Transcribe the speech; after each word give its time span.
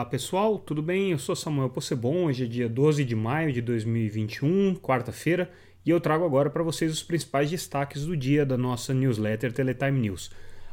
Olá 0.00 0.08
pessoal, 0.08 0.58
tudo 0.58 0.80
bem? 0.82 1.10
Eu 1.10 1.18
sou 1.18 1.36
Samuel 1.36 1.68
Possebon, 1.68 2.24
hoje 2.24 2.44
é 2.44 2.48
dia 2.48 2.66
12 2.70 3.04
de 3.04 3.14
maio 3.14 3.52
de 3.52 3.60
2021, 3.60 4.74
quarta-feira, 4.76 5.50
e 5.84 5.90
eu 5.90 6.00
trago 6.00 6.24
agora 6.24 6.48
para 6.48 6.62
vocês 6.62 6.90
os 6.90 7.02
principais 7.02 7.50
destaques 7.50 8.06
do 8.06 8.16
dia 8.16 8.46
da 8.46 8.56
nossa 8.56 8.94
newsletter 8.94 9.52
Teletime 9.52 10.00
News. 10.00 10.30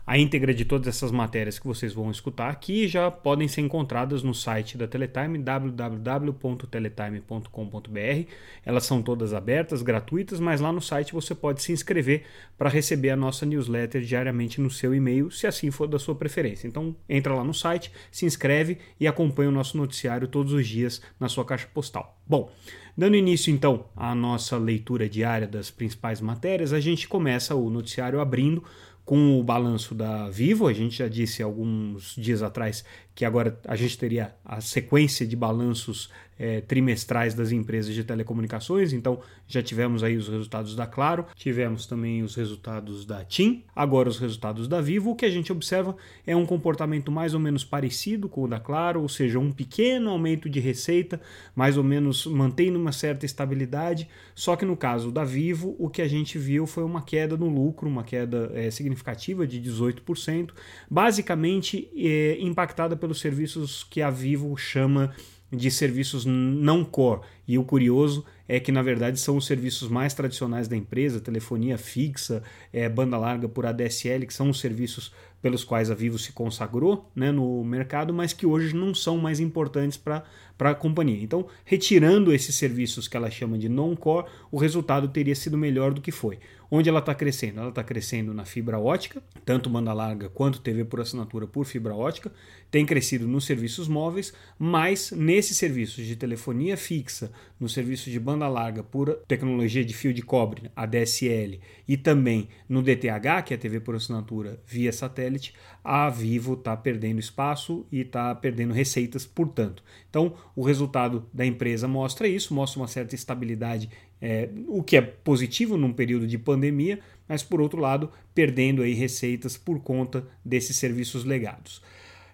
A 0.07 0.17
íntegra 0.17 0.51
de 0.54 0.63
todas 0.63 0.88
essas 0.88 1.12
matérias 1.12 1.59
que 1.59 1.67
vocês 1.67 1.94
vão 1.94 2.09
escutar 2.09 2.49
aqui 2.49 2.88
já 2.88 3.12
podem 3.12 3.46
ser 3.46 3.59
encontradas 3.59 4.23
no 4.23 4.33
site 4.33 4.78
da 4.78 4.87
Teletime, 4.87 5.37
www.teletime.com.br. 5.37 8.31
Elas 8.65 8.85
são 8.85 9.01
todas 9.01 9.33
abertas, 9.33 9.81
gratuitas, 9.81 10.39
mas 10.39 10.62
lá 10.62 10.71
no 10.71 10.79
site 10.79 11.12
você 11.12 11.35
pode 11.35 11.62
se 11.62 11.74
inscrever 11.74 12.24
para 12.57 12.70
receber 12.70 13.10
a 13.10 13.17
nossa 13.17 13.46
newsletter 13.46 14.01
diariamente 14.01 14.62
no 14.62 14.71
seu 14.71 14.96
e-mail, 14.96 15.29
se 15.29 15.46
assim 15.46 15.70
for 15.71 15.89
da 15.89 15.99
sua 15.99 16.16
preferência. 16.16 16.70
Então, 16.70 16.95
entra 17.09 17.35
lá 17.35 17.44
no 17.44 17.53
site, 17.53 17.91
se 18.09 18.26
inscreve 18.26 18.77
e 18.98 19.08
acompanha 19.08 19.49
o 19.49 19.53
nosso 19.53 19.76
noticiário 19.76 20.30
todos 20.30 20.53
os 20.53 20.66
dias 20.66 21.02
na 21.19 21.27
sua 21.27 21.44
caixa 21.44 21.67
postal. 21.73 22.17
Bom, 22.25 22.49
dando 22.95 23.17
início 23.17 23.53
então 23.53 23.83
à 23.94 24.16
nossa 24.16 24.58
leitura 24.58 25.09
diária 25.09 25.47
das 25.47 25.69
principais 25.69 26.21
matérias, 26.21 26.71
a 26.71 26.80
gente 26.80 27.09
começa 27.09 27.53
o 27.55 27.69
noticiário 27.69 28.21
abrindo 28.21 28.63
com 29.07 29.39
o 29.39 29.41
balanço 29.41 29.95
da 29.95 30.29
Vivo, 30.29 30.67
a 30.67 30.73
gente 30.73 30.97
já 30.97 31.07
disse 31.07 31.41
alguns 31.41 32.13
dias 32.17 32.43
atrás 32.43 32.84
que 33.16 33.23
agora 33.23 33.57
a 33.66 33.73
gente 33.73 33.97
teria 33.97 34.35
a 34.43 34.59
sequência 34.59 35.25
de 35.25 35.33
balanços 35.33 36.09
é, 36.39 36.61
trimestrais 36.61 37.33
das 37.33 37.51
empresas 37.51 37.93
de 37.93 38.03
telecomunicações. 38.03 38.93
Então 38.93 39.19
já 39.47 39.61
tivemos 39.61 40.03
aí 40.03 40.15
os 40.15 40.27
resultados 40.27 40.75
da 40.75 40.85
Claro, 40.85 41.25
tivemos 41.35 41.85
também 41.85 42.23
os 42.23 42.35
resultados 42.35 43.05
da 43.05 43.25
TIM, 43.25 43.63
agora 43.75 44.07
os 44.07 44.19
resultados 44.19 44.67
da 44.67 44.79
Vivo. 44.79 45.11
O 45.11 45.15
que 45.15 45.25
a 45.25 45.29
gente 45.29 45.51
observa 45.51 45.95
é 46.25 46.35
um 46.35 46.45
comportamento 46.45 47.11
mais 47.11 47.33
ou 47.33 47.39
menos 47.39 47.63
parecido 47.63 48.29
com 48.29 48.43
o 48.43 48.47
da 48.47 48.59
Claro, 48.59 49.01
ou 49.01 49.09
seja, 49.09 49.39
um 49.39 49.51
pequeno 49.51 50.09
aumento 50.09 50.49
de 50.49 50.59
receita, 50.59 51.19
mais 51.55 51.77
ou 51.77 51.83
menos 51.83 52.25
mantendo 52.25 52.79
uma 52.79 52.91
certa 52.91 53.25
estabilidade. 53.25 54.07
Só 54.35 54.55
que 54.55 54.66
no 54.66 54.77
caso 54.77 55.11
da 55.11 55.23
Vivo, 55.23 55.75
o 55.79 55.89
que 55.89 56.01
a 56.01 56.07
gente 56.07 56.38
viu 56.38 56.67
foi 56.67 56.83
uma 56.83 57.01
queda 57.01 57.35
no 57.35 57.49
lucro, 57.49 57.89
uma 57.89 58.03
queda 58.03 58.51
é, 58.53 58.69
significativa 58.69 59.47
de 59.47 59.59
18%, 59.59 60.51
basicamente 60.89 61.89
é, 61.95 62.38
impactada 62.39 62.95
pelo 62.95 63.07
pelos 63.07 63.22
serviços 63.22 63.85
que 63.89 64.01
a 64.01 64.09
Vivo 64.09 64.55
chama 64.57 65.13
de 65.52 65.72
serviços 65.72 66.26
não 66.26 66.84
core. 66.84 67.22
E 67.48 67.58
o 67.58 67.64
curioso 67.64 68.26
é 68.48 68.59
que, 68.59 68.72
na 68.72 68.81
verdade, 68.81 69.20
são 69.20 69.38
os 69.38 69.45
serviços 69.45 69.90
mais 69.90 70.14
tradicionais 70.14 70.67
da 70.67 70.76
empresa, 70.76 71.20
telefonia 71.20 71.78
fixa, 71.78 72.44
é, 72.72 72.88
banda 72.88 73.17
larga 73.17 73.48
por 73.48 73.66
ADSL, 73.66 74.25
que 74.25 74.34
são 74.34 74.50
os 74.50 74.59
serviços 74.59 75.12
pelos 75.42 75.64
quais 75.64 75.92
a 75.92 75.95
Vivo 75.95 76.18
se 76.18 76.31
consagrou 76.31 77.09
né, 77.16 77.31
no 77.31 77.64
mercado, 77.64 78.14
mas 78.14 78.34
que 78.34 78.45
hoje 78.45 78.75
não 78.75 78.94
são 78.94 79.18
mais 79.18 79.40
importantes 79.40 79.98
para 79.98 80.23
a 80.59 80.75
companhia. 80.75 81.22
Então, 81.22 81.48
retirando 81.64 82.34
esses 82.34 82.56
serviços 82.56 83.08
que 83.08 83.16
ela 83.16 83.30
chama 83.30 83.58
de 83.58 83.70
non-core, 83.70 84.28
o 84.52 84.58
resultado 84.58 85.08
teria 85.08 85.36
sido 85.36 85.58
melhor 85.58 85.94
do 85.94 86.02
que 86.02 86.12
foi. 86.12 86.40
Onde 86.69 86.89
ela 86.89 86.99
está 86.99 87.15
crescendo? 87.15 87.59
Ela 87.61 87.69
está 87.69 87.83
crescendo 87.83 88.33
na 88.33 88.43
fibra 88.43 88.77
ótica, 88.77 89.23
tanto 89.45 89.69
banda 89.69 89.93
larga 89.93 90.27
quanto 90.29 90.59
TV 90.59 90.83
por 90.83 90.99
assinatura 90.99 91.47
por 91.47 91.65
fibra 91.65 91.95
ótica, 91.95 92.31
tem 92.69 92.85
crescido 92.85 93.27
nos 93.27 93.45
serviços 93.45 93.87
móveis, 93.87 94.33
mas 94.59 95.11
nesses 95.11 95.57
serviços 95.57 96.05
de 96.05 96.15
telefonia 96.15 96.75
fixa, 96.75 97.31
no 97.57 97.69
serviço 97.69 98.11
de 98.11 98.19
banda 98.19 98.47
larga 98.47 98.83
por 98.83 99.15
tecnologia 99.27 99.85
de 99.85 99.93
fio 99.93 100.13
de 100.13 100.21
cobre, 100.21 100.69
ADSL, 100.75 101.59
e 101.88 101.95
também 101.95 102.49
no 102.67 102.81
DTH, 102.81 103.43
que 103.45 103.53
é 103.53 103.55
a 103.55 103.59
TV 103.59 103.79
por 103.79 103.95
assinatura 103.95 104.59
via 104.67 104.91
satélite, 104.91 105.53
a 105.83 106.09
Vivo 106.09 106.53
está 106.53 106.75
perdendo 106.75 107.19
espaço 107.19 107.85
e 107.89 108.01
está 108.01 108.35
perdendo 108.35 108.73
receitas, 108.73 109.25
portanto. 109.25 109.81
Então, 110.09 110.33
o 110.55 110.63
resultado 110.63 111.25
da 111.33 111.45
empresa 111.45 111.88
mostra 111.88 112.27
isso, 112.27 112.53
mostra 112.53 112.81
uma 112.81 112.88
certa 112.88 113.15
estabilidade 113.15 113.89
é, 114.21 114.49
o 114.67 114.83
que 114.83 114.97
é 114.97 115.01
positivo 115.01 115.77
num 115.77 115.93
período 115.93 116.27
de 116.27 116.37
pandemia, 116.37 116.99
mas 117.28 117.44
por 117.44 117.61
outro 117.61 117.79
lado, 117.79 118.11
perdendo 118.33 118.81
aí 118.81 118.94
receitas 118.94 119.57
por 119.57 119.79
conta 119.79 120.25
desses 120.44 120.78
serviços 120.78 121.23
legados. 121.23 121.81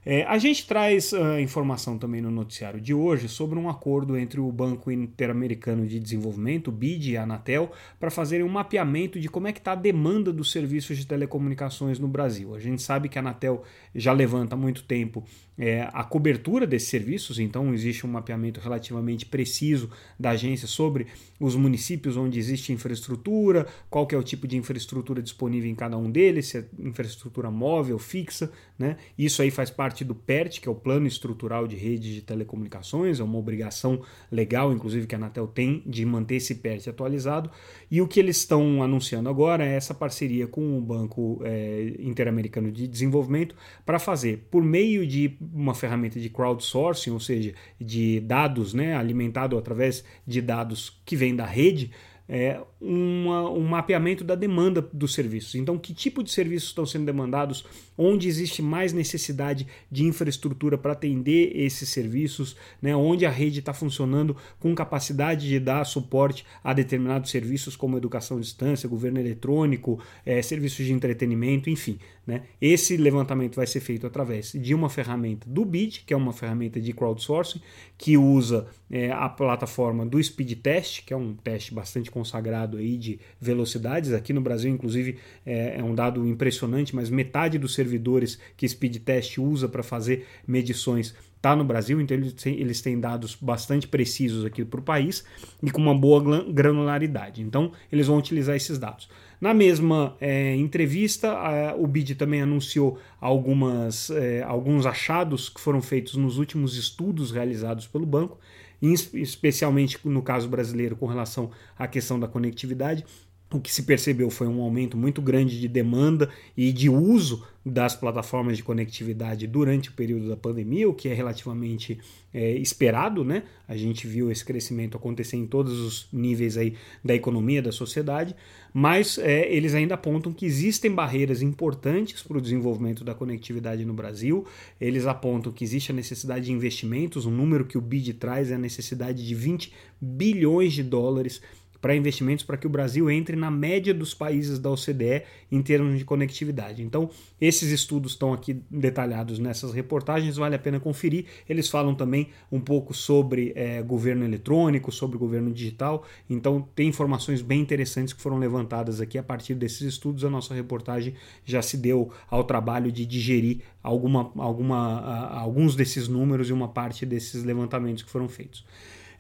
É, 0.06 0.24
a 0.24 0.38
gente 0.38 0.68
traz 0.68 1.14
uh, 1.14 1.40
informação 1.40 1.98
também 1.98 2.22
no 2.22 2.30
noticiário 2.30 2.82
de 2.82 2.94
hoje 2.94 3.30
sobre 3.30 3.58
um 3.58 3.70
acordo 3.70 4.18
entre 4.18 4.38
o 4.38 4.52
Banco 4.52 4.92
Interamericano 4.92 5.88
de 5.88 5.98
Desenvolvimento, 5.98 6.72
BID, 6.72 7.12
e 7.12 7.18
a 7.18 7.24
Anatel, 7.24 7.72
para 7.98 8.12
fazerem 8.12 8.46
um 8.46 8.50
mapeamento 8.50 9.18
de 9.18 9.30
como 9.30 9.48
é 9.48 9.54
que 9.54 9.60
está 9.60 9.72
a 9.72 9.76
demanda 9.76 10.34
dos 10.34 10.52
serviços 10.52 10.98
de 10.98 11.08
telecomunicações 11.08 12.00
no 12.00 12.08
Brasil. 12.10 12.54
A 12.54 12.60
gente 12.60 12.82
sabe 12.82 13.08
que 13.08 13.18
a 13.18 13.22
Anatel 13.22 13.64
já 13.96 14.12
levanta 14.12 14.56
há 14.56 14.58
muito 14.58 14.84
tempo 14.84 15.24
é, 15.58 15.88
a 15.94 16.04
cobertura 16.04 16.66
desses 16.66 16.90
serviços, 16.90 17.40
então 17.40 17.74
existe 17.74 18.06
um 18.06 18.10
mapeamento 18.10 18.60
relativamente 18.60 19.26
preciso 19.26 19.90
da 20.20 20.32
agência 20.32 20.68
sobre 20.68 21.08
os 21.40 21.56
municípios 21.56 22.18
onde 22.18 22.40
existe 22.40 22.72
infraestrutura, 22.72 23.68
qual 23.90 24.08
que 24.08 24.16
é 24.16 24.18
o 24.18 24.24
tipo 24.24 24.48
de 24.48 24.58
infraestrutura 24.58 25.22
disponível 25.22 25.70
em 25.70 25.76
cada 25.76 25.98
um 25.98 26.10
deles, 26.10 26.48
se 26.48 26.58
é 26.58 26.66
infraestrutura 26.80 27.52
móvel, 27.52 28.00
fixa, 28.00 28.52
né? 28.78 28.98
Isso 29.18 29.42
aí 29.42 29.52
faz 29.52 29.70
parte 29.70 30.04
do 30.04 30.16
PERT, 30.16 30.60
que 30.60 30.68
é 30.68 30.72
o 30.72 30.76
Plano 30.76 31.08
Estrutural 31.08 31.68
de 31.68 31.76
Redes 31.76 32.14
de 32.14 32.22
Telecomunicações, 32.22 33.20
é 33.20 33.24
uma 33.24 33.38
obrigação 33.38 34.02
legal, 34.32 34.74
inclusive, 34.74 35.06
que 35.06 35.16
a 35.16 35.18
Anatel 35.18 35.48
tem 35.48 35.84
de 35.86 36.06
manter 36.06 36.36
esse 36.36 36.56
PERT 36.56 36.88
atualizado. 36.88 37.50
E 37.90 38.02
o 38.02 38.08
que 38.08 38.20
eles 38.20 38.38
estão 38.38 38.82
anunciando 38.82 39.30
agora 39.30 39.66
é 39.66 39.76
essa 39.76 39.94
parceria 39.94 40.48
com 40.48 40.78
o 40.78 40.82
Banco 40.82 41.42
é, 41.44 41.94
Interamericano 42.00 42.72
de 42.72 42.88
Desenvolvimento 42.88 43.56
para 43.86 44.00
fazer, 44.00 44.48
por 44.50 44.64
meio 44.64 45.06
de 45.06 45.38
uma 45.54 45.74
ferramenta 45.74 46.20
de 46.20 46.30
crowdsourcing, 46.30 47.12
ou 47.12 47.20
seja, 47.20 47.54
de 47.80 48.20
dados, 48.20 48.74
né, 48.74 48.96
alimentado 48.96 49.58
através 49.58 50.04
de 50.26 50.42
dados 50.42 51.02
que 51.06 51.16
vêm 51.16 51.36
da 51.36 51.46
rede, 51.46 51.92
é, 52.28 52.60
uma, 52.80 53.50
um 53.50 53.64
mapeamento 53.64 54.24
da 54.24 54.36
demanda 54.36 54.82
dos 54.94 55.14
serviços. 55.14 55.56
Então, 55.56 55.78
que 55.78 55.94
tipo 55.94 56.24
de 56.24 56.32
serviços 56.32 56.70
estão 56.70 56.86
sendo 56.86 57.06
demandados, 57.06 57.66
onde 57.98 58.28
existe 58.28 58.62
mais 58.62 58.94
necessidade 58.94 59.68
de 59.92 60.04
infraestrutura 60.04 60.78
para 60.78 60.94
atender 60.94 61.52
esses 61.56 61.90
serviços, 61.90 62.56
né, 62.82 62.96
onde 62.96 63.26
a 63.26 63.30
rede 63.30 63.60
está 63.60 63.74
funcionando 63.74 64.36
com 64.60 64.74
capacidade 64.74 65.48
de 65.48 65.60
dar 65.60 65.86
suporte 65.86 66.46
a 66.64 66.74
determinados 66.74 67.30
serviços 67.30 67.76
como 67.76 67.98
educação 67.98 68.38
à 68.38 68.40
distância, 68.40 68.90
governo 68.90 69.20
eletrônico, 69.20 70.00
é, 70.26 70.42
serviços 70.42 70.86
de 70.86 70.94
entretenimento, 70.94 71.70
enfim. 71.70 72.00
Né? 72.26 72.44
Esse 72.62 72.96
levantamento 72.96 73.56
vai 73.56 73.68
ser 73.68 73.82
feito 73.82 74.08
através 74.08 74.54
de 74.54 74.74
uma 74.74 74.90
ferramenta 74.90 75.48
do 75.50 75.66
BID, 75.66 76.04
que 76.06 76.14
é 76.14 76.18
uma 76.18 76.32
ferramenta 76.32 76.80
de 76.80 76.94
crowdsourcing, 76.94 77.62
que 77.98 78.18
usa 78.18 78.68
é, 78.90 79.12
a 79.12 79.28
plataforma 79.28 80.06
do 80.06 80.24
Speed 80.24 80.60
Test, 80.62 81.04
que 81.06 81.14
é 81.14 81.18
um 81.18 81.34
teste 81.34 81.74
bastante 81.74 82.10
consagrado 82.14 82.78
aí 82.78 82.96
de 82.96 83.20
velocidades. 83.42 84.14
Aqui 84.14 84.32
no 84.32 84.40
Brasil, 84.40 84.72
inclusive, 84.72 85.18
é, 85.44 85.80
é 85.80 85.84
um 85.84 85.96
dado 85.96 86.28
impressionante, 86.28 86.96
mas 86.96 87.10
metade 87.10 87.58
dos 87.58 87.74
servidores 87.74 88.40
que 88.56 88.70
Speed 88.70 88.98
Test 88.98 89.40
usa 89.40 89.68
para 89.68 89.82
fazer 89.82 90.28
medições 90.48 91.16
está 91.36 91.58
no 91.58 91.66
Brasil, 91.66 92.00
então 92.00 92.16
eles 92.16 92.32
têm, 92.32 92.58
eles 92.58 92.82
têm 92.82 92.98
dados 92.98 93.36
bastante 93.36 93.86
precisos 93.86 94.46
aqui 94.46 94.64
para 94.64 94.80
o 94.80 94.84
país 94.84 95.26
e 95.62 95.70
com 95.70 95.82
uma 95.82 95.94
boa 95.94 96.42
granularidade. 96.50 97.42
Então, 97.42 97.74
eles 97.92 98.08
vão 98.08 98.18
utilizar 98.18 98.56
esses 98.56 98.78
dados. 98.78 99.10
Na 99.42 99.54
mesma 99.54 100.16
é, 100.22 100.56
entrevista, 100.56 101.34
a, 101.34 101.76
o 101.76 101.86
BID 101.86 102.16
também 102.16 102.42
anunciou 102.42 102.98
algumas, 103.20 104.10
é, 104.10 104.42
alguns 104.42 104.86
achados 104.86 105.50
que 105.50 105.60
foram 105.60 105.82
feitos 105.82 106.16
nos 106.16 106.38
últimos 106.38 106.78
estudos 106.78 107.30
realizados 107.32 107.86
pelo 107.88 108.06
banco, 108.06 108.40
especialmente 108.84 109.98
no 110.04 110.22
caso 110.22 110.50
brasileiro 110.50 110.96
com 110.96 111.06
relação 111.06 111.52
à 111.78 111.88
questão 111.88 112.20
da 112.20 112.28
conectividade. 112.28 113.06
O 113.54 113.60
que 113.60 113.72
se 113.72 113.84
percebeu 113.84 114.32
foi 114.32 114.48
um 114.48 114.62
aumento 114.62 114.98
muito 114.98 115.22
grande 115.22 115.62
de 115.62 115.68
demanda 115.68 116.28
e 116.58 116.74
de 116.74 116.90
uso 116.90 117.46
das 117.64 117.96
plataformas 117.96 118.58
de 118.58 118.64
conectividade 118.64 119.46
durante 119.46 119.90
o 119.90 119.94
período 119.94 120.28
da 120.28 120.36
pandemia, 120.36 120.90
o 120.90 120.94
que 120.94 121.08
é 121.08 121.14
relativamente 121.14 122.00
é, 122.34 122.52
esperado, 122.58 123.24
né? 123.24 123.44
A 123.68 123.78
gente 123.78 124.08
viu 124.08 124.32
esse 124.32 124.44
crescimento 124.44 124.98
acontecer 124.98 125.38
em 125.38 125.46
todos 125.46 125.80
os 125.80 126.08
níveis 126.12 126.58
aí 126.58 126.76
da 127.06 127.14
economia, 127.14 127.62
da 127.62 127.72
sociedade, 127.72 128.36
mas 128.74 129.20
é, 129.20 129.50
eles 129.54 129.76
ainda 129.76 129.94
apontam 129.94 130.34
que 130.34 130.46
existem 130.46 130.92
barreiras 130.92 131.44
importantes 131.44 132.24
para 132.24 132.40
o 132.40 132.42
desenvolvimento 132.42 133.04
da 133.04 133.14
conectividade 133.14 133.86
no 133.86 133.94
Brasil. 133.94 134.46
Eles 134.82 135.06
apontam 135.06 135.54
que 135.54 135.64
existe 135.64 135.92
a 135.92 135.96
necessidade 135.96 136.46
de 136.46 136.52
investimentos, 136.52 137.28
um 137.28 137.32
número 137.32 137.66
que 137.66 137.78
o 137.78 137.82
BID 137.82 138.14
traz 138.16 138.50
é 138.50 138.56
a 138.56 138.58
necessidade 138.58 139.26
de 139.26 139.36
20 139.36 139.72
bilhões 140.02 140.74
de 140.74 140.84
dólares 140.84 141.40
para 141.84 141.94
investimentos 141.94 142.46
para 142.46 142.56
que 142.56 142.66
o 142.66 142.70
Brasil 142.70 143.12
entre 143.12 143.36
na 143.36 143.52
média 143.52 143.94
dos 143.94 144.14
países 144.14 144.58
da 144.58 144.70
OCDE 144.70 145.24
em 145.52 145.62
termos 145.62 146.00
de 146.00 146.06
conectividade. 146.06 146.82
Então, 146.82 147.10
esses 147.42 147.72
estudos 147.72 148.14
estão 148.14 148.32
aqui 148.32 148.64
detalhados 148.72 149.38
nessas 149.38 149.74
reportagens, 149.74 150.38
vale 150.38 150.56
a 150.56 150.60
pena 150.60 150.80
conferir. 150.80 151.26
Eles 151.48 151.68
falam 151.68 151.94
também 151.94 152.30
um 152.50 152.62
pouco 152.62 152.94
sobre 152.94 153.52
é, 153.54 153.82
governo 153.82 154.24
eletrônico, 154.24 154.94
sobre 154.94 155.18
governo 155.18 155.52
digital. 155.52 156.06
Então, 156.30 156.66
tem 156.74 156.88
informações 156.88 157.42
bem 157.42 157.60
interessantes 157.60 158.14
que 158.14 158.22
foram 158.22 158.38
levantadas 158.38 159.02
aqui 159.02 159.18
a 159.18 159.24
partir 159.24 159.54
desses 159.54 159.82
estudos. 159.82 160.24
A 160.24 160.30
nossa 160.30 160.54
reportagem 160.54 161.16
já 161.44 161.62
se 161.62 161.76
deu 161.76 162.14
ao 162.32 162.46
trabalho 162.46 162.94
de 162.94 163.06
digerir 163.06 163.60
alguma, 163.84 164.32
alguma, 164.38 165.02
alguns 165.38 165.76
desses 165.76 166.08
números 166.08 166.50
e 166.50 166.54
uma 166.54 166.70
parte 166.70 167.06
desses 167.06 167.44
levantamentos 167.44 168.04
que 168.04 168.10
foram 168.10 168.30
feitos. 168.30 168.64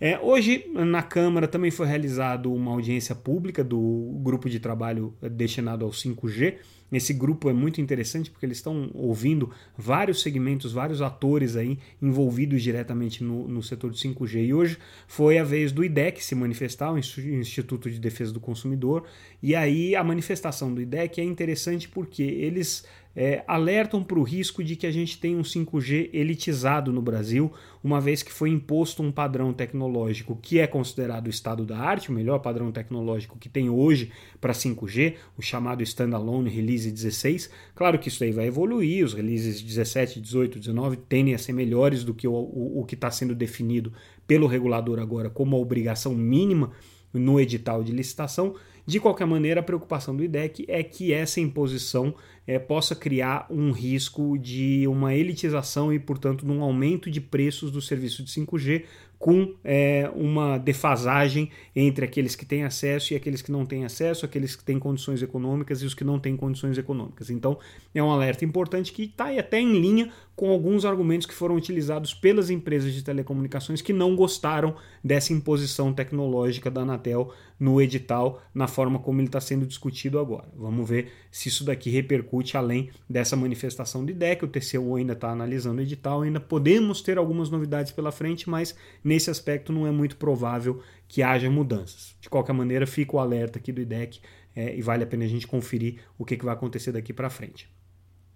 É, 0.05 0.19
hoje, 0.19 0.65
na 0.73 1.01
Câmara, 1.01 1.47
também 1.47 1.71
foi 1.71 1.87
realizado 1.87 2.53
uma 2.53 2.71
audiência 2.71 3.15
pública 3.15 3.63
do 3.63 4.19
grupo 4.21 4.49
de 4.49 4.59
trabalho 4.59 5.13
destinado 5.21 5.85
ao 5.85 5.91
5G. 5.91 6.55
Esse 6.91 7.13
grupo 7.13 7.49
é 7.49 7.53
muito 7.53 7.79
interessante 7.79 8.29
porque 8.29 8.45
eles 8.45 8.57
estão 8.57 8.91
ouvindo 8.93 9.49
vários 9.77 10.21
segmentos, 10.21 10.73
vários 10.73 11.01
atores 11.01 11.55
aí 11.55 11.79
envolvidos 12.01 12.61
diretamente 12.61 13.23
no, 13.23 13.47
no 13.47 13.63
setor 13.63 13.91
de 13.91 13.97
5G. 13.97 14.45
E 14.45 14.53
hoje 14.53 14.77
foi 15.07 15.37
a 15.37 15.43
vez 15.45 15.71
do 15.71 15.85
IDEC 15.85 16.21
se 16.21 16.35
manifestar, 16.35 16.91
o 16.91 16.97
Instituto 16.97 17.89
de 17.89 17.97
Defesa 17.97 18.33
do 18.33 18.41
Consumidor. 18.41 19.05
E 19.41 19.55
aí 19.55 19.95
a 19.95 20.03
manifestação 20.03 20.73
do 20.73 20.81
IDEC 20.81 21.21
é 21.21 21.23
interessante 21.23 21.87
porque 21.87 22.23
eles 22.23 22.85
é, 23.15 23.43
alertam 23.47 24.03
para 24.03 24.17
o 24.17 24.23
risco 24.23 24.63
de 24.63 24.75
que 24.75 24.87
a 24.87 24.91
gente 24.91 25.19
tenha 25.19 25.37
um 25.37 25.43
5G 25.43 26.09
elitizado 26.13 26.91
no 26.91 27.01
Brasil, 27.01 27.51
uma 27.83 28.01
vez 28.01 28.23
que 28.23 28.31
foi 28.31 28.49
imposto 28.49 29.03
um 29.03 29.11
padrão 29.11 29.53
tecnológico 29.53 30.37
que 30.41 30.59
é 30.59 30.65
considerado 30.65 31.27
o 31.27 31.29
estado 31.29 31.65
da 31.65 31.77
arte, 31.77 32.09
o 32.09 32.13
melhor 32.13 32.39
padrão 32.39 32.71
tecnológico 32.71 33.37
que 33.37 33.49
tem 33.49 33.69
hoje 33.69 34.11
para 34.41 34.53
5G, 34.53 35.15
o 35.37 35.41
chamado 35.41 35.83
Standalone 35.83 36.49
Release 36.49 36.89
16. 36.89 37.49
Claro 37.75 37.99
que 37.99 38.07
isso 38.07 38.23
aí 38.23 38.31
vai 38.31 38.47
evoluir, 38.47 39.05
os 39.05 39.13
releases 39.13 39.61
17, 39.61 40.19
18, 40.19 40.59
19 40.59 40.97
tendem 40.97 41.35
a 41.35 41.37
ser 41.37 41.53
melhores 41.53 42.03
do 42.03 42.13
que 42.13 42.27
o, 42.27 42.33
o, 42.33 42.81
o 42.81 42.85
que 42.85 42.95
está 42.95 43.11
sendo 43.11 43.35
definido 43.35 43.93
pelo 44.25 44.47
regulador 44.47 44.99
agora 44.99 45.29
como 45.29 45.55
a 45.55 45.59
obrigação 45.59 46.15
mínima 46.15 46.71
no 47.13 47.39
edital 47.39 47.83
de 47.83 47.91
licitação. 47.91 48.55
De 48.85 48.99
qualquer 48.99 49.25
maneira, 49.25 49.61
a 49.61 49.63
preocupação 49.63 50.15
do 50.15 50.23
IDEC 50.23 50.65
é 50.67 50.83
que 50.83 51.13
essa 51.13 51.39
imposição 51.39 52.13
é, 52.45 52.59
possa 52.59 52.95
criar 52.95 53.47
um 53.49 53.71
risco 53.71 54.37
de 54.37 54.87
uma 54.87 55.13
elitização 55.13 55.93
e, 55.93 55.99
portanto, 55.99 56.45
de 56.45 56.51
um 56.51 56.61
aumento 56.61 57.09
de 57.09 57.21
preços 57.21 57.71
do 57.71 57.81
serviço 57.81 58.23
de 58.23 58.31
5G, 58.31 58.83
com 59.23 59.55
é, 59.63 60.11
uma 60.15 60.57
defasagem 60.57 61.49
entre 61.73 62.03
aqueles 62.03 62.35
que 62.35 62.45
têm 62.45 62.65
acesso 62.65 63.13
e 63.13 63.15
aqueles 63.15 63.41
que 63.41 63.53
não 63.53 63.65
têm 63.65 63.85
acesso, 63.85 64.25
aqueles 64.25 64.53
que 64.53 64.65
têm 64.65 64.77
condições 64.77 65.21
econômicas 65.21 65.81
e 65.81 65.85
os 65.85 65.93
que 65.93 66.03
não 66.03 66.19
têm 66.19 66.35
condições 66.35 66.77
econômicas. 66.77 67.29
Então, 67.29 67.57
é 67.95 68.03
um 68.03 68.11
alerta 68.11 68.43
importante 68.43 68.91
que 68.91 69.03
está 69.03 69.29
até 69.39 69.61
em 69.61 69.79
linha 69.79 70.11
com 70.35 70.49
alguns 70.49 70.83
argumentos 70.83 71.25
que 71.25 71.33
foram 71.33 71.55
utilizados 71.55 72.13
pelas 72.13 72.49
empresas 72.49 72.93
de 72.93 73.01
telecomunicações 73.01 73.81
que 73.81 73.93
não 73.93 74.13
gostaram 74.13 74.75
dessa 75.01 75.31
imposição 75.31 75.93
tecnológica 75.93 76.69
da 76.69 76.81
Anatel 76.81 77.31
no 77.57 77.81
edital, 77.81 78.41
na 78.53 78.67
forma 78.67 78.99
como 78.99 79.21
ele 79.21 79.29
está 79.29 79.39
sendo 79.39 79.65
discutido 79.65 80.19
agora. 80.19 80.49
Vamos 80.53 80.89
ver 80.89 81.13
se 81.31 81.47
isso 81.47 81.63
daqui 81.63 81.89
repercute 81.89 82.32
além 82.57 82.89
dessa 83.09 83.35
manifestação 83.35 84.03
de 84.03 84.11
IDEC. 84.11 84.45
O 84.45 84.47
TCU 84.47 84.95
ainda 84.95 85.13
está 85.13 85.29
analisando 85.29 85.79
o 85.79 85.81
edital, 85.83 86.21
ainda 86.21 86.39
podemos 86.39 87.01
ter 87.01 87.17
algumas 87.17 87.49
novidades 87.49 87.91
pela 87.91 88.11
frente, 88.11 88.49
mas 88.49 88.75
nesse 89.03 89.29
aspecto 89.29 89.71
não 89.71 89.85
é 89.85 89.91
muito 89.91 90.17
provável 90.17 90.81
que 91.07 91.21
haja 91.21 91.49
mudanças. 91.49 92.15
De 92.19 92.29
qualquer 92.29 92.53
maneira, 92.53 92.87
fica 92.87 93.15
o 93.15 93.19
alerta 93.19 93.59
aqui 93.59 93.71
do 93.71 93.81
IDEC 93.81 94.19
é, 94.55 94.75
e 94.75 94.81
vale 94.81 95.03
a 95.03 95.07
pena 95.07 95.25
a 95.25 95.27
gente 95.27 95.45
conferir 95.45 95.99
o 96.17 96.25
que, 96.25 96.37
que 96.37 96.45
vai 96.45 96.53
acontecer 96.53 96.91
daqui 96.91 97.13
para 97.13 97.29
frente. 97.29 97.69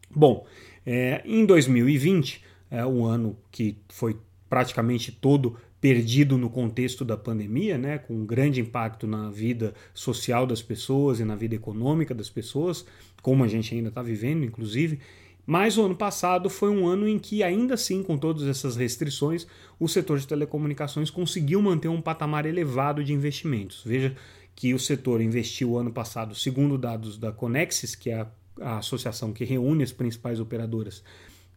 Bom, 0.10 0.46
é, 0.86 1.22
em 1.26 1.46
2020, 1.46 2.44
é, 2.72 2.86
ano 3.06 3.38
que 3.52 3.78
foi 3.90 4.18
praticamente 4.50 5.12
todo 5.12 5.58
perdido 5.80 6.38
no 6.38 6.50
contexto 6.50 7.06
da 7.06 7.16
pandemia, 7.16 7.78
né, 7.78 7.98
com 7.98 8.16
um 8.16 8.26
grande 8.26 8.60
impacto 8.60 9.06
na 9.06 9.30
vida 9.30 9.74
social 9.94 10.48
das 10.48 10.62
pessoas 10.62 11.20
e 11.20 11.26
na 11.26 11.36
vida 11.36 11.56
econômica 11.56 12.16
das 12.16 12.30
pessoas, 12.30 12.86
como 13.22 13.44
a 13.44 13.48
gente 13.48 13.74
ainda 13.76 13.90
está 13.90 14.02
vivendo, 14.02 14.44
inclusive. 14.44 15.00
Mas 15.46 15.78
o 15.78 15.86
ano 15.86 15.96
passado 15.96 16.50
foi 16.50 16.70
um 16.70 16.86
ano 16.86 17.08
em 17.08 17.18
que, 17.18 17.42
ainda 17.42 17.76
assim, 17.76 18.04
com 18.04 18.18
todas 18.18 18.44
essas 18.44 18.76
restrições, 18.76 19.48
o 19.80 19.88
setor 19.88 20.20
de 20.20 20.28
telecomunicações 20.28 21.10
conseguiu 21.10 21.62
manter 21.62 21.88
um 21.88 22.02
patamar 22.02 22.46
elevado 22.46 23.02
de 23.02 23.14
investimentos. 23.14 23.82
Veja 23.86 24.14
que 24.54 24.74
o 24.74 24.80
setor 24.80 25.22
investiu 25.22 25.78
ano 25.78 25.92
passado, 25.94 26.36
segundo 26.36 26.78
dados 26.78 27.18
da 27.18 27.32
Conexis, 27.32 27.96
que 27.96 28.10
é 28.10 28.22
a, 28.22 28.28
a 28.60 28.78
associação 28.80 29.32
que 29.32 29.46
reúne 29.46 29.84
as 29.84 29.92
principais 29.94 30.40
operadoras, 30.40 31.02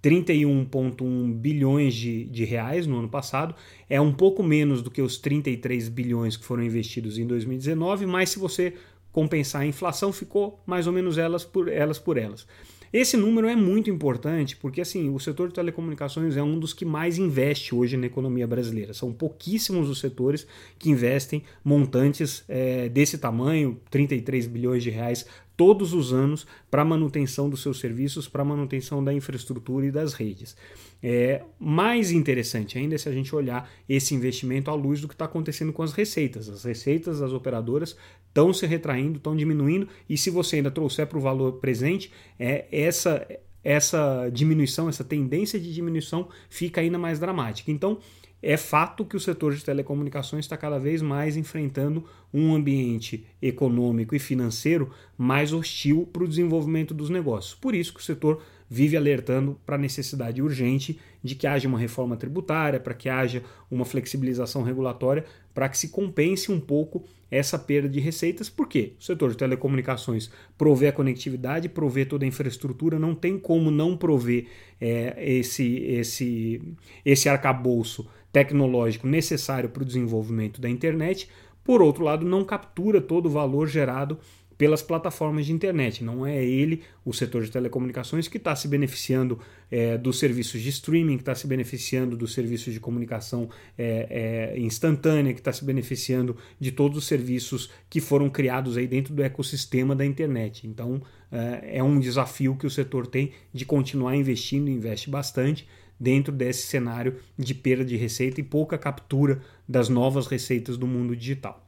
31,1 0.03 1.33
bilhões 1.35 1.95
de, 1.95 2.25
de 2.25 2.45
reais 2.45 2.87
no 2.87 2.99
ano 2.99 3.09
passado. 3.09 3.55
É 3.89 4.01
um 4.01 4.13
pouco 4.13 4.43
menos 4.43 4.83
do 4.83 4.91
que 4.91 5.03
os 5.03 5.19
33 5.19 5.89
bilhões 5.89 6.37
que 6.37 6.45
foram 6.45 6.63
investidos 6.63 7.19
em 7.19 7.27
2019, 7.27 8.07
mas 8.07 8.31
se 8.31 8.39
você 8.39 8.75
compensar 9.13 9.63
a 9.63 9.67
inflação, 9.67 10.13
ficou 10.13 10.61
mais 10.67 10.87
ou 10.87 10.93
menos 10.93 11.19
elas 11.19 11.45
por 11.45 11.69
elas. 11.69 11.99
Por 11.99 12.17
elas. 12.17 12.47
Esse 12.93 13.17
número 13.17 13.47
é 13.47 13.55
muito 13.55 13.89
importante 13.89 14.57
porque 14.57 14.81
assim, 14.81 15.15
o 15.15 15.21
setor 15.21 15.47
de 15.49 15.55
telecomunicações 15.55 16.37
é 16.37 16.43
um 16.43 16.59
dos 16.59 16.73
que 16.73 16.85
mais 16.85 17.19
investe 17.19 17.73
hoje 17.73 17.97
na 17.97 18.07
economia 18.07 18.49
brasileira. 18.49 18.93
São 18.93 19.13
pouquíssimos 19.13 19.89
os 19.89 20.01
setores 20.01 20.45
que 20.77 20.91
investem 20.91 21.45
montantes 21.65 22.43
é, 22.49 22.89
desse 22.89 23.17
tamanho, 23.17 23.81
33 23.91 24.49
bilhões 24.49 24.83
de 24.83 24.91
reais 24.91 25.25
todos 25.61 25.93
os 25.93 26.11
anos 26.11 26.47
para 26.71 26.83
manutenção 26.83 27.51
dos 27.51 27.61
seus 27.61 27.81
serviços, 27.81 28.27
para 28.27 28.43
manutenção 28.43 29.05
da 29.05 29.13
infraestrutura 29.13 29.85
e 29.85 29.91
das 29.91 30.15
redes. 30.15 30.57
É 31.03 31.43
mais 31.59 32.11
interessante 32.11 32.79
ainda 32.79 32.97
se 32.97 33.07
a 33.07 33.13
gente 33.13 33.37
olhar 33.37 33.71
esse 33.87 34.15
investimento 34.15 34.71
à 34.71 34.75
luz 34.75 35.03
do 35.03 35.07
que 35.07 35.13
está 35.13 35.27
acontecendo 35.27 35.71
com 35.71 35.83
as 35.83 35.93
receitas. 35.93 36.49
As 36.49 36.65
receitas 36.65 37.21
das 37.21 37.35
operadoras 37.35 37.95
estão 38.27 38.55
se 38.55 38.65
retraindo, 38.65 39.19
estão 39.19 39.37
diminuindo, 39.37 39.87
e 40.09 40.17
se 40.17 40.31
você 40.31 40.57
ainda 40.57 40.71
trouxer 40.71 41.07
para 41.07 41.19
o 41.19 41.21
valor 41.21 41.53
presente, 41.61 42.11
é 42.39 42.65
essa 42.73 43.29
essa 43.63 44.31
diminuição, 44.33 44.89
essa 44.89 45.05
tendência 45.05 45.61
de 45.61 45.71
diminuição 45.75 46.29
fica 46.49 46.81
ainda 46.81 46.97
mais 46.97 47.19
dramática. 47.19 47.71
Então, 47.71 47.99
é 48.43 48.57
fato 48.57 49.05
que 49.05 49.17
o 49.17 49.21
setor 49.21 49.55
de 49.55 49.65
telecomunicações 49.65 50.45
está 50.45 50.57
cada 50.57 50.79
vez 50.79 51.03
mais 51.03 51.37
enfrentando 51.37 52.05
um 52.33 52.55
ambiente 52.55 53.27
econômico 53.41 54.15
e 54.15 54.19
financeiro 54.19 54.91
mais 55.17 55.53
hostil 55.53 56.09
para 56.13 56.25
o 56.25 56.29
desenvolvimento 56.29 56.95
dos 56.95 57.11
negócios. 57.11 57.55
Por 57.55 57.75
isso 57.75 57.93
que 57.93 58.01
o 58.01 58.03
setor 58.03 58.43
vive 58.69 58.97
alertando 58.97 59.59
para 59.67 59.75
a 59.75 59.79
necessidade 59.79 60.41
urgente 60.41 60.99
de 61.23 61.35
que 61.35 61.47
haja 61.47 61.69
uma 61.69 61.79
reforma 61.79 62.17
tributária, 62.17 62.79
para 62.79 62.95
que 62.95 63.09
haja 63.09 63.43
uma 63.69 63.85
flexibilização 63.85 64.63
regulatória, 64.63 65.25
para 65.61 65.69
que 65.69 65.77
se 65.77 65.91
compense 65.91 66.51
um 66.51 66.59
pouco 66.59 67.05
essa 67.31 67.59
perda 67.59 67.87
de 67.87 68.01
receitas, 68.01 68.49
porque 68.49 68.95
o 68.99 69.05
setor 69.05 69.29
de 69.29 69.37
telecomunicações 69.37 70.31
provê 70.57 70.89
a 70.89 70.93
conectividade, 70.93 71.69
provê 71.69 72.07
toda 72.07 72.25
a 72.25 72.29
infraestrutura, 72.29 72.99
não 72.99 73.15
tem 73.15 73.39
como 73.39 73.71
não 73.71 73.95
prover 73.95 74.47
é, 74.81 75.23
esse, 75.23 75.81
esse, 75.85 76.63
esse 77.05 77.29
arcabouço 77.29 78.09
tecnológico 78.33 79.07
necessário 79.07 79.69
para 79.69 79.83
o 79.83 79.85
desenvolvimento 79.85 80.63
da 80.63 80.71
internet, 80.71 81.29
por 81.63 81.83
outro 81.83 82.05
lado, 82.05 82.25
não 82.25 82.43
captura 82.43 82.99
todo 82.99 83.27
o 83.27 83.31
valor 83.31 83.69
gerado 83.69 84.19
pelas 84.61 84.83
plataformas 84.83 85.47
de 85.47 85.55
internet. 85.55 86.05
Não 86.05 86.27
é 86.27 86.45
ele, 86.45 86.83
o 87.03 87.15
setor 87.15 87.43
de 87.43 87.51
telecomunicações, 87.51 88.29
que 88.29 88.37
está 88.37 88.55
se 88.55 88.69
beneficiando 88.69 89.39
é, 89.71 89.97
dos 89.97 90.19
serviços 90.19 90.61
de 90.61 90.69
streaming, 90.69 91.17
que 91.17 91.23
está 91.23 91.35
se 91.35 91.47
beneficiando 91.47 92.15
dos 92.15 92.35
serviços 92.35 92.75
de 92.75 92.79
comunicação 92.79 93.49
é, 93.79 94.53
é, 94.55 94.61
instantânea, 94.61 95.33
que 95.33 95.41
está 95.41 95.51
se 95.51 95.65
beneficiando 95.65 96.37
de 96.61 96.73
todos 96.73 96.99
os 96.99 97.07
serviços 97.07 97.71
que 97.89 98.03
foram 98.03 98.29
criados 98.29 98.77
aí 98.77 98.87
dentro 98.87 99.15
do 99.15 99.23
ecossistema 99.23 99.97
da 99.97 100.05
internet. 100.05 100.67
Então 100.67 101.01
é, 101.33 101.79
é 101.79 101.83
um 101.83 101.99
desafio 101.99 102.55
que 102.55 102.67
o 102.67 102.71
setor 102.71 103.07
tem 103.07 103.33
de 103.55 103.65
continuar 103.65 104.15
investindo, 104.15 104.69
investe 104.69 105.09
bastante 105.09 105.67
dentro 105.99 106.35
desse 106.35 106.67
cenário 106.67 107.17
de 107.35 107.55
perda 107.55 107.83
de 107.83 107.97
receita 107.97 108.43
e 108.43 108.45
pouca 108.45 108.77
captura 108.77 109.41
das 109.67 109.89
novas 109.89 110.27
receitas 110.27 110.77
do 110.77 110.87
mundo 110.87 111.17
digital. 111.17 111.67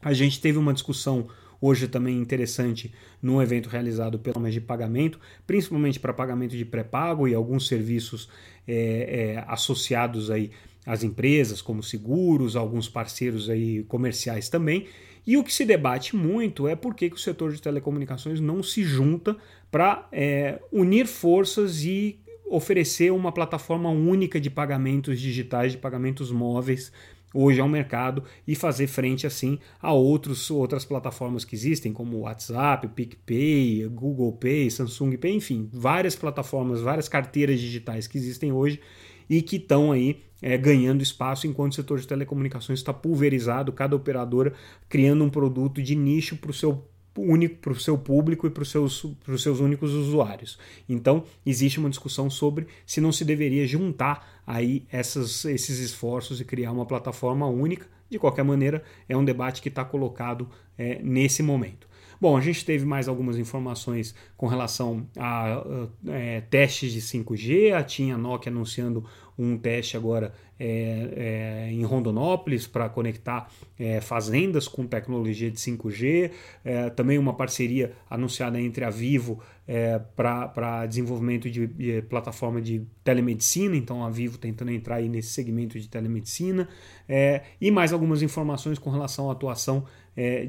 A 0.00 0.12
gente 0.12 0.40
teve 0.40 0.58
uma 0.58 0.72
discussão 0.72 1.28
hoje 1.62 1.86
também 1.86 2.18
interessante 2.18 2.92
num 3.22 3.40
evento 3.40 3.68
realizado 3.68 4.18
pela 4.18 4.50
de 4.50 4.60
pagamento, 4.60 5.20
principalmente 5.46 6.00
para 6.00 6.12
pagamento 6.12 6.56
de 6.56 6.64
pré-pago 6.64 7.28
e 7.28 7.34
alguns 7.34 7.68
serviços 7.68 8.28
é, 8.66 9.36
é, 9.36 9.44
associados 9.46 10.28
aí 10.28 10.50
às 10.84 11.04
empresas, 11.04 11.62
como 11.62 11.80
seguros, 11.80 12.56
alguns 12.56 12.88
parceiros 12.88 13.48
aí 13.48 13.84
comerciais 13.84 14.48
também. 14.48 14.88
E 15.24 15.36
o 15.36 15.44
que 15.44 15.54
se 15.54 15.64
debate 15.64 16.16
muito 16.16 16.66
é 16.66 16.74
por 16.74 16.96
que, 16.96 17.08
que 17.08 17.14
o 17.14 17.18
setor 17.18 17.52
de 17.52 17.62
telecomunicações 17.62 18.40
não 18.40 18.60
se 18.60 18.82
junta 18.82 19.36
para 19.70 20.08
é, 20.10 20.60
unir 20.72 21.06
forças 21.06 21.84
e 21.84 22.18
oferecer 22.44 23.12
uma 23.12 23.30
plataforma 23.30 23.88
única 23.88 24.40
de 24.40 24.50
pagamentos 24.50 25.20
digitais, 25.20 25.72
de 25.72 25.78
pagamentos 25.78 26.32
móveis 26.32 26.92
hoje 27.34 27.60
ao 27.60 27.68
mercado 27.68 28.24
e 28.46 28.54
fazer 28.54 28.86
frente 28.86 29.26
assim 29.26 29.58
a 29.80 29.92
outros, 29.92 30.50
outras 30.50 30.84
plataformas 30.84 31.44
que 31.44 31.54
existem, 31.54 31.92
como 31.92 32.20
WhatsApp, 32.20 32.88
PicPay, 32.88 33.88
Google 33.88 34.32
Pay, 34.32 34.70
Samsung 34.70 35.16
Pay, 35.16 35.36
enfim, 35.36 35.68
várias 35.72 36.14
plataformas, 36.16 36.80
várias 36.80 37.08
carteiras 37.08 37.60
digitais 37.60 38.06
que 38.06 38.18
existem 38.18 38.52
hoje 38.52 38.80
e 39.28 39.40
que 39.40 39.56
estão 39.56 39.92
aí 39.92 40.22
é, 40.42 40.58
ganhando 40.58 41.02
espaço 41.02 41.46
enquanto 41.46 41.72
o 41.72 41.76
setor 41.76 42.00
de 42.00 42.06
telecomunicações 42.06 42.80
está 42.80 42.92
pulverizado, 42.92 43.72
cada 43.72 43.94
operadora 43.94 44.52
criando 44.88 45.24
um 45.24 45.30
produto 45.30 45.80
de 45.80 45.94
nicho 45.94 46.36
para 46.36 46.50
o 46.50 46.54
seu 46.54 46.84
único 47.16 47.56
para 47.56 47.72
o 47.72 47.78
seu 47.78 47.98
público 47.98 48.46
e 48.46 48.50
para 48.50 48.62
os 48.62 48.70
seus, 48.70 49.06
seus 49.38 49.60
únicos 49.60 49.92
usuários. 49.92 50.58
Então, 50.88 51.24
existe 51.44 51.78
uma 51.78 51.90
discussão 51.90 52.30
sobre 52.30 52.66
se 52.86 53.00
não 53.00 53.12
se 53.12 53.24
deveria 53.24 53.66
juntar 53.66 54.40
aí 54.46 54.86
essas, 54.90 55.44
esses 55.44 55.78
esforços 55.78 56.40
e 56.40 56.44
criar 56.44 56.72
uma 56.72 56.86
plataforma 56.86 57.46
única. 57.46 57.86
De 58.08 58.18
qualquer 58.18 58.44
maneira, 58.44 58.82
é 59.08 59.16
um 59.16 59.24
debate 59.24 59.62
que 59.62 59.68
está 59.68 59.84
colocado 59.84 60.48
é, 60.76 61.00
nesse 61.02 61.42
momento. 61.42 61.88
Bom, 62.22 62.36
a 62.36 62.40
gente 62.40 62.64
teve 62.64 62.84
mais 62.84 63.08
algumas 63.08 63.36
informações 63.36 64.14
com 64.36 64.46
relação 64.46 65.08
a, 65.18 65.54
a 65.54 65.88
é, 66.06 66.40
testes 66.40 66.92
de 66.92 67.00
5G. 67.00 67.72
A 67.72 67.82
tinha 67.82 68.16
Nokia 68.16 68.52
anunciando 68.52 69.04
um 69.38 69.56
teste 69.56 69.96
agora 69.96 70.32
é, 70.64 71.08
é, 71.16 71.72
em 71.72 71.82
Rondonópolis 71.82 72.68
para 72.68 72.88
conectar 72.88 73.50
é, 73.78 74.00
fazendas 74.00 74.68
com 74.68 74.86
tecnologia 74.86 75.50
de 75.50 75.58
5G. 75.58 76.30
É, 76.64 76.90
também 76.90 77.18
uma 77.18 77.34
parceria 77.34 77.92
anunciada 78.08 78.60
entre 78.60 78.84
a 78.84 78.90
Vivo 78.90 79.40
é, 79.66 79.98
para 80.14 80.86
desenvolvimento 80.86 81.50
de, 81.50 81.66
de, 81.66 82.02
plataforma 82.02 82.60
de 82.60 82.86
telemedicina. 83.02 83.76
Então 83.76 84.04
a 84.04 84.10
Vivo 84.10 84.38
tentando 84.38 84.70
entrar 84.70 84.96
aí 84.96 85.08
nesse 85.08 85.30
segmento 85.30 85.80
de 85.80 85.88
telemedicina. 85.88 86.68
É, 87.08 87.42
e 87.60 87.70
mais 87.70 87.92
algumas 87.92 88.22
informações 88.22 88.78
com 88.78 88.90
relação 88.90 89.28
à 89.28 89.32
atuação 89.32 89.84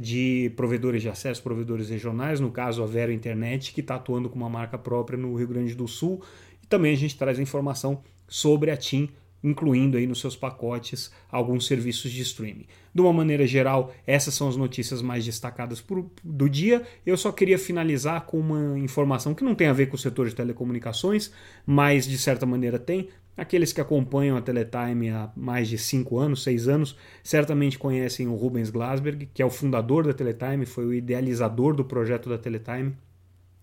de 0.02 0.52
provedores 0.58 1.02
de 1.02 1.08
acesso, 1.08 1.42
provedores 1.42 1.90
regionais, 1.90 2.38
no 2.42 2.52
caso 2.52 2.84
a 2.84 2.86
Vero 2.86 3.14
Internet, 3.14 3.72
que 3.72 3.80
está 3.80 3.96
atuando 3.96 4.30
com 4.30 4.36
uma 4.36 4.50
marca 4.50 4.78
própria 4.78 5.18
no 5.18 5.34
Rio 5.36 5.48
Grande 5.48 5.74
do 5.74 5.88
Sul. 5.88 6.22
E 6.62 6.68
também 6.68 6.92
a 6.92 6.98
gente 6.98 7.18
traz 7.18 7.40
informação 7.40 8.04
sobre 8.34 8.72
a 8.72 8.76
TIM, 8.76 9.10
incluindo 9.44 9.96
aí 9.96 10.08
nos 10.08 10.20
seus 10.20 10.36
pacotes 10.36 11.12
alguns 11.32 11.68
serviços 11.68 12.12
de 12.12 12.24
streaming. 12.24 12.66
De 12.92 13.00
uma 13.00 13.14
maneira 13.14 13.46
geral, 13.46 13.94
essas 14.08 14.34
são 14.34 14.50
as 14.50 14.58
notícias 14.58 15.04
mais 15.04 15.24
destacadas 15.24 15.80
por, 15.80 16.10
do 16.24 16.50
dia. 16.50 16.82
Eu 17.06 17.16
só 17.16 17.32
queria 17.32 17.60
finalizar 17.60 18.26
com 18.26 18.40
uma 18.40 18.80
informação 18.80 19.36
que 19.36 19.44
não 19.44 19.54
tem 19.54 19.68
a 19.68 19.74
ver 19.74 19.86
com 19.86 19.96
o 19.96 20.00
setor 20.00 20.28
de 20.28 20.34
telecomunicações, 20.34 21.32
mas 21.64 22.08
de 22.08 22.18
certa 22.18 22.44
maneira 22.44 22.80
tem. 22.80 23.10
Aqueles 23.38 23.72
que 23.72 23.80
acompanham 23.80 24.36
a 24.36 24.42
Teletime 24.42 25.12
há 25.12 25.32
mais 25.36 25.68
de 25.68 25.78
5 25.78 26.18
anos, 26.18 26.42
6 26.42 26.68
anos, 26.68 26.98
certamente 27.24 27.78
conhecem 27.78 28.28
o 28.28 28.34
Rubens 28.34 28.72
Glasberg, 28.72 29.30
que 29.32 29.44
é 29.44 29.46
o 29.46 29.52
fundador 29.52 30.08
da 30.08 30.14
Teletime, 30.14 30.66
foi 30.66 30.86
o 30.88 30.94
idealizador 30.94 31.76
do 31.76 31.86
projeto 31.86 32.30
da 32.30 32.38
Teletime, 32.40 32.96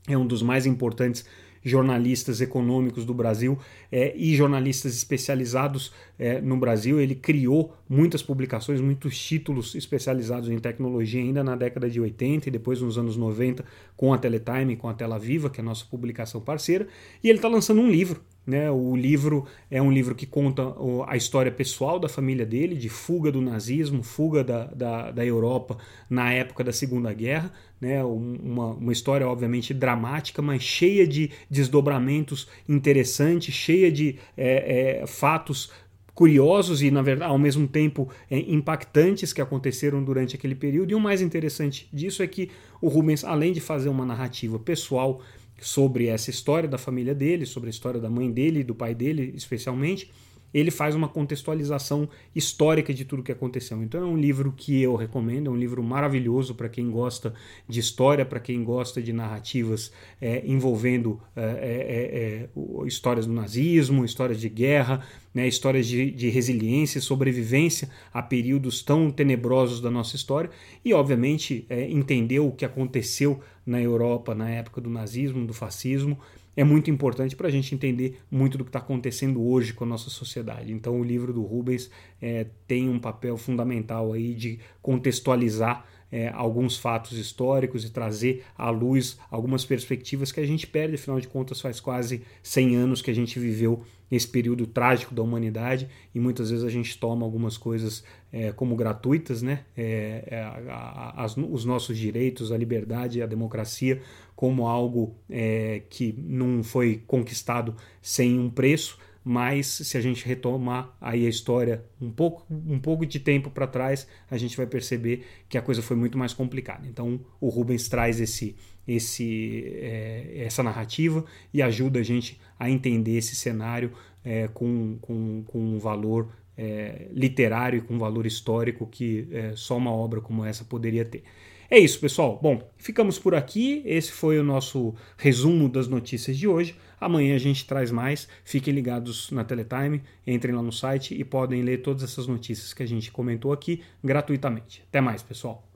é 0.08 0.16
um 0.16 0.26
dos 0.26 0.42
mais 0.42 0.64
importantes 0.64 1.24
jornalistas 1.62 2.40
econômicos 2.40 3.04
do 3.04 3.12
Brasil 3.12 3.58
é, 3.90 4.14
e 4.16 4.34
jornalistas 4.34 4.94
especializados 4.94 5.92
é, 6.18 6.40
no 6.40 6.56
Brasil. 6.56 7.00
Ele 7.00 7.14
criou 7.14 7.74
muitas 7.88 8.22
publicações, 8.22 8.80
muitos 8.80 9.18
títulos 9.18 9.74
especializados 9.74 10.48
em 10.48 10.58
tecnologia 10.58 11.20
ainda 11.20 11.44
na 11.44 11.56
década 11.56 11.88
de 11.88 12.00
80 12.00 12.48
e 12.48 12.52
depois 12.52 12.80
nos 12.80 12.96
anos 12.98 13.16
90 13.16 13.64
com 13.96 14.12
a 14.12 14.18
Teletime, 14.18 14.76
com 14.76 14.88
a 14.88 14.94
Tela 14.94 15.18
Viva, 15.18 15.50
que 15.50 15.60
é 15.60 15.62
a 15.62 15.64
nossa 15.64 15.84
publicação 15.84 16.40
parceira. 16.40 16.86
E 17.22 17.28
ele 17.28 17.38
está 17.38 17.48
lançando 17.48 17.80
um 17.80 17.90
livro 17.90 18.20
né? 18.46 18.70
O 18.70 18.96
livro 18.96 19.46
é 19.70 19.80
um 19.80 19.92
livro 19.92 20.14
que 20.14 20.26
conta 20.26 20.74
a 21.06 21.16
história 21.16 21.52
pessoal 21.52 21.98
da 21.98 22.08
família 22.08 22.46
dele, 22.46 22.74
de 22.74 22.88
fuga 22.88 23.30
do 23.30 23.40
nazismo, 23.40 24.02
fuga 24.02 24.42
da, 24.42 24.64
da, 24.64 25.10
da 25.10 25.24
Europa 25.24 25.76
na 26.08 26.32
época 26.32 26.64
da 26.64 26.72
Segunda 26.72 27.12
Guerra. 27.12 27.52
Né? 27.80 28.02
Uma, 28.02 28.72
uma 28.72 28.92
história, 28.92 29.26
obviamente, 29.28 29.72
dramática, 29.72 30.42
mas 30.42 30.62
cheia 30.62 31.06
de 31.06 31.30
desdobramentos 31.50 32.46
interessantes, 32.68 33.54
cheia 33.54 33.90
de 33.90 34.16
é, 34.36 35.00
é, 35.02 35.06
fatos 35.06 35.70
curiosos 36.14 36.82
e, 36.82 36.90
na 36.90 37.02
verdade, 37.02 37.30
ao 37.30 37.38
mesmo 37.38 37.66
tempo 37.66 38.08
é, 38.30 38.38
impactantes 38.38 39.32
que 39.32 39.40
aconteceram 39.40 40.04
durante 40.04 40.36
aquele 40.36 40.54
período. 40.54 40.92
E 40.92 40.94
o 40.94 41.00
mais 41.00 41.20
interessante 41.20 41.88
disso 41.92 42.22
é 42.22 42.26
que 42.26 42.50
o 42.80 42.88
Rubens, 42.88 43.24
além 43.24 43.52
de 43.52 43.60
fazer 43.60 43.88
uma 43.88 44.04
narrativa 44.04 44.58
pessoal 44.58 45.20
sobre 45.60 46.06
essa 46.06 46.30
história 46.30 46.68
da 46.68 46.78
família 46.78 47.14
dele, 47.14 47.44
sobre 47.44 47.68
a 47.68 47.70
história 47.70 48.00
da 48.00 48.08
mãe 48.08 48.30
dele 48.30 48.60
e 48.60 48.64
do 48.64 48.74
pai 48.74 48.94
dele, 48.94 49.32
especialmente, 49.34 50.10
ele 50.52 50.70
faz 50.70 50.94
uma 50.94 51.08
contextualização 51.08 52.08
histórica 52.34 52.92
de 52.92 53.04
tudo 53.04 53.22
que 53.22 53.32
aconteceu. 53.32 53.82
Então 53.82 54.02
é 54.02 54.06
um 54.06 54.16
livro 54.16 54.52
que 54.52 54.80
eu 54.80 54.96
recomendo, 54.96 55.48
é 55.48 55.50
um 55.50 55.56
livro 55.56 55.82
maravilhoso 55.82 56.54
para 56.54 56.68
quem 56.68 56.90
gosta 56.90 57.34
de 57.68 57.80
história, 57.80 58.24
para 58.24 58.40
quem 58.40 58.62
gosta 58.64 59.00
de 59.02 59.12
narrativas 59.12 59.92
é, 60.20 60.42
envolvendo 60.46 61.20
é, 61.36 61.42
é, 61.42 62.48
é 62.84 62.86
histórias 62.86 63.26
do 63.26 63.32
nazismo, 63.32 64.04
histórias 64.04 64.40
de 64.40 64.48
guerra, 64.48 65.04
né, 65.32 65.46
histórias 65.46 65.86
de, 65.86 66.10
de 66.10 66.28
resiliência 66.28 66.98
e 66.98 67.02
sobrevivência 67.02 67.88
a 68.12 68.22
períodos 68.22 68.82
tão 68.82 69.10
tenebrosos 69.10 69.80
da 69.80 69.90
nossa 69.90 70.16
história 70.16 70.50
e, 70.84 70.92
obviamente, 70.92 71.64
é, 71.68 71.88
entender 71.88 72.40
o 72.40 72.50
que 72.50 72.64
aconteceu 72.64 73.40
na 73.70 73.80
Europa 73.80 74.34
na 74.34 74.50
época 74.50 74.80
do 74.80 74.90
nazismo, 74.90 75.46
do 75.46 75.54
fascismo, 75.54 76.18
é 76.56 76.64
muito 76.64 76.90
importante 76.90 77.36
para 77.36 77.46
a 77.46 77.50
gente 77.50 77.72
entender 77.72 78.20
muito 78.28 78.58
do 78.58 78.64
que 78.64 78.68
está 78.70 78.80
acontecendo 78.80 79.40
hoje 79.40 79.72
com 79.72 79.84
a 79.84 79.86
nossa 79.86 80.10
sociedade. 80.10 80.72
Então, 80.72 81.00
o 81.00 81.04
livro 81.04 81.32
do 81.32 81.42
Rubens 81.42 81.88
é, 82.20 82.46
tem 82.66 82.88
um 82.88 82.98
papel 82.98 83.36
fundamental 83.36 84.12
aí 84.12 84.34
de 84.34 84.58
contextualizar 84.82 85.86
é, 86.12 86.28
alguns 86.28 86.76
fatos 86.76 87.16
históricos 87.18 87.84
e 87.84 87.90
trazer 87.90 88.44
à 88.56 88.70
luz 88.70 89.18
algumas 89.30 89.64
perspectivas 89.64 90.32
que 90.32 90.40
a 90.40 90.46
gente 90.46 90.66
perde, 90.66 90.94
afinal 90.94 91.20
de 91.20 91.28
contas, 91.28 91.60
faz 91.60 91.80
quase 91.80 92.22
100 92.42 92.76
anos 92.76 93.02
que 93.02 93.10
a 93.10 93.14
gente 93.14 93.38
viveu 93.38 93.82
esse 94.10 94.26
período 94.26 94.66
trágico 94.66 95.14
da 95.14 95.22
humanidade 95.22 95.88
e 96.12 96.18
muitas 96.18 96.50
vezes 96.50 96.64
a 96.64 96.70
gente 96.70 96.98
toma 96.98 97.24
algumas 97.24 97.56
coisas 97.56 98.02
é, 98.32 98.50
como 98.50 98.74
gratuitas, 98.74 99.40
né? 99.40 99.64
É, 99.76 100.24
é 100.26 101.12
as, 101.16 101.36
os 101.36 101.64
nossos 101.64 101.96
direitos, 101.96 102.50
a 102.50 102.58
liberdade, 102.58 103.22
a 103.22 103.26
democracia 103.26 104.02
como 104.34 104.66
algo 104.66 105.14
é, 105.28 105.82
que 105.88 106.14
não 106.18 106.62
foi 106.64 107.02
conquistado 107.06 107.76
sem 108.00 108.38
um 108.38 108.50
preço 108.50 108.98
mas 109.22 109.66
se 109.66 109.96
a 109.98 110.00
gente 110.00 110.26
retomar 110.26 110.96
aí 111.00 111.26
a 111.26 111.28
história 111.28 111.84
um 112.00 112.10
pouco, 112.10 112.46
um 112.50 112.78
pouco 112.78 113.04
de 113.04 113.20
tempo 113.20 113.50
para 113.50 113.66
trás, 113.66 114.06
a 114.30 114.36
gente 114.36 114.56
vai 114.56 114.66
perceber 114.66 115.26
que 115.48 115.58
a 115.58 115.62
coisa 115.62 115.82
foi 115.82 115.96
muito 115.96 116.16
mais 116.16 116.32
complicada. 116.32 116.86
Então 116.86 117.20
o 117.40 117.48
Rubens 117.48 117.88
traz 117.88 118.20
esse, 118.20 118.56
esse, 118.88 119.64
é, 119.76 120.44
essa 120.44 120.62
narrativa 120.62 121.24
e 121.52 121.60
ajuda 121.60 122.00
a 122.00 122.02
gente 122.02 122.40
a 122.58 122.70
entender 122.70 123.16
esse 123.18 123.36
cenário 123.36 123.92
é, 124.24 124.48
com, 124.48 124.98
com, 125.00 125.44
com 125.46 125.58
um 125.58 125.78
valor 125.78 126.32
é, 126.56 127.08
literário 127.12 127.78
e 127.78 127.82
com 127.82 127.94
um 127.94 127.98
valor 127.98 128.26
histórico 128.26 128.86
que 128.86 129.28
só 129.54 129.76
uma 129.76 129.92
obra 129.92 130.20
como 130.20 130.44
essa 130.44 130.64
poderia 130.64 131.04
ter. 131.04 131.24
É 131.70 131.78
isso, 131.78 132.00
pessoal. 132.00 132.36
Bom, 132.42 132.68
ficamos 132.76 133.16
por 133.16 133.32
aqui. 133.32 133.80
Esse 133.86 134.10
foi 134.10 134.40
o 134.40 134.42
nosso 134.42 134.92
resumo 135.16 135.68
das 135.68 135.86
notícias 135.86 136.36
de 136.36 136.48
hoje. 136.48 136.74
Amanhã 137.00 137.36
a 137.36 137.38
gente 137.38 137.64
traz 137.64 137.92
mais. 137.92 138.26
Fiquem 138.44 138.74
ligados 138.74 139.30
na 139.30 139.44
Teletime, 139.44 140.02
entrem 140.26 140.52
lá 140.52 140.62
no 140.62 140.72
site 140.72 141.14
e 141.14 141.22
podem 141.22 141.62
ler 141.62 141.80
todas 141.80 142.02
essas 142.02 142.26
notícias 142.26 142.74
que 142.74 142.82
a 142.82 142.86
gente 142.86 143.12
comentou 143.12 143.52
aqui 143.52 143.82
gratuitamente. 144.02 144.82
Até 144.88 145.00
mais, 145.00 145.22
pessoal. 145.22 145.69